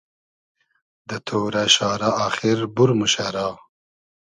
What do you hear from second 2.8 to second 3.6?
موشۂ را